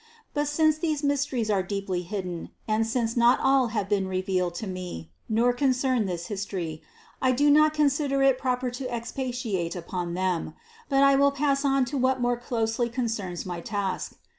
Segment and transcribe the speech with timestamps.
[0.33, 4.65] But since these mysteries are deeply hidden and since not all have been revealed to
[4.65, 6.81] me, nor concern this history,
[7.21, 10.55] I do not consider it proper to expatiate upon them,
[10.89, 14.13] but I will pass on to what more closely concerns my task.